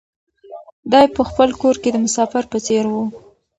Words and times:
دی 0.91 1.05
په 1.15 1.21
خپل 1.29 1.49
کور 1.61 1.75
کې 1.81 1.89
د 1.91 1.97
مسافر 2.05 2.43
په 2.51 2.57
څېر 2.65 2.85
و. 2.89 2.95